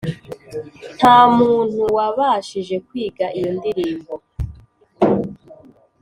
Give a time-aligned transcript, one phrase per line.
[0.97, 4.13] Nta muntu wabashije kwiga iyo ndirimbo,